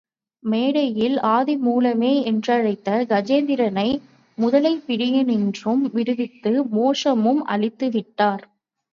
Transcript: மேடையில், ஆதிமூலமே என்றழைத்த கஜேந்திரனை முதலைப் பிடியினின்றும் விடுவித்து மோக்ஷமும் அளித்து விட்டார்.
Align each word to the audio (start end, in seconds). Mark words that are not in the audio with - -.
மேடையில், 0.43 1.17
ஆதிமூலமே 1.29 2.13
என்றழைத்த 2.23 2.95
கஜேந்திரனை 3.09 3.85
முதலைப் 4.37 4.83
பிடியினின்றும் 4.87 5.83
விடுவித்து 5.91 6.53
மோக்ஷமும் 6.71 7.41
அளித்து 7.47 7.89
விட்டார். 7.89 8.43